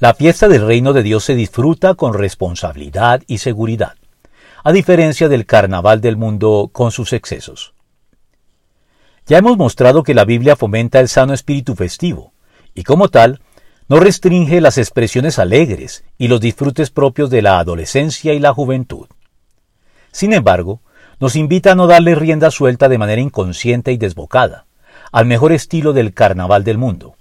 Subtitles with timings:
[0.00, 3.94] La fiesta del reino de Dios se disfruta con responsabilidad y seguridad,
[4.64, 7.74] a diferencia del carnaval del mundo con sus excesos.
[9.26, 12.32] Ya hemos mostrado que la Biblia fomenta el sano espíritu festivo,
[12.74, 13.40] y como tal,
[13.88, 19.06] no restringe las expresiones alegres y los disfrutes propios de la adolescencia y la juventud.
[20.10, 20.80] Sin embargo,
[21.20, 24.66] nos invita a no darle rienda suelta de manera inconsciente y desbocada,
[25.12, 27.13] al mejor estilo del carnaval del mundo,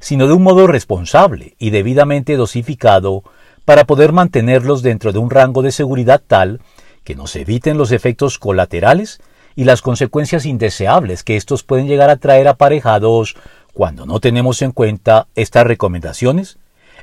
[0.00, 3.22] sino de un modo responsable y debidamente dosificado
[3.64, 6.60] para poder mantenerlos dentro de un rango de seguridad tal
[7.04, 9.20] que nos eviten los efectos colaterales
[9.54, 13.36] y las consecuencias indeseables que estos pueden llegar a traer aparejados
[13.72, 16.58] cuando no tenemos en cuenta estas recomendaciones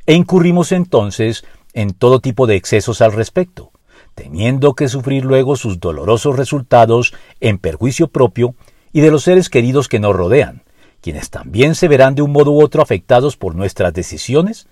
[0.05, 3.71] e incurrimos entonces en todo tipo de excesos al respecto,
[4.15, 8.55] teniendo que sufrir luego sus dolorosos resultados en perjuicio propio
[8.91, 10.63] y de los seres queridos que nos rodean,
[11.01, 14.67] quienes también se verán de un modo u otro afectados por nuestras decisiones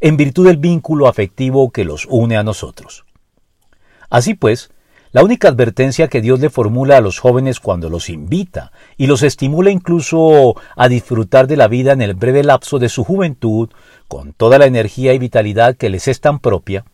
[0.00, 3.04] en virtud del vínculo afectivo que los une a nosotros.
[4.10, 4.70] Así pues,
[5.12, 9.22] la única advertencia que Dios le formula a los jóvenes cuando los invita y los
[9.22, 13.70] estimula incluso a disfrutar de la vida en el breve lapso de su juventud,
[14.08, 16.84] con toda la energía y vitalidad que les es tan propia,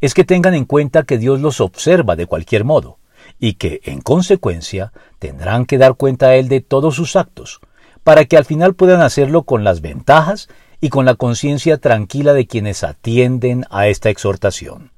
[0.00, 2.98] es que tengan en cuenta que Dios los observa de cualquier modo,
[3.38, 7.60] y que, en consecuencia, tendrán que dar cuenta a Él de todos sus actos,
[8.04, 10.48] para que al final puedan hacerlo con las ventajas
[10.80, 14.90] y con la conciencia tranquila de quienes atienden a esta exhortación.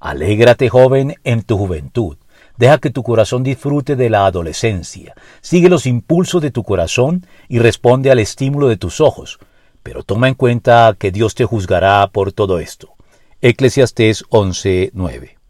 [0.00, 2.16] Alégrate, joven, en tu juventud.
[2.56, 5.14] Deja que tu corazón disfrute de la adolescencia.
[5.40, 9.38] Sigue los impulsos de tu corazón y responde al estímulo de tus ojos.
[9.82, 12.94] Pero toma en cuenta que Dios te juzgará por todo esto.
[13.40, 15.43] Eclesiastés 11:9